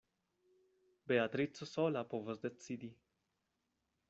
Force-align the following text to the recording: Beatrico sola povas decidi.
Beatrico 1.11 1.69
sola 1.75 2.03
povas 2.15 2.43
decidi. 2.47 2.91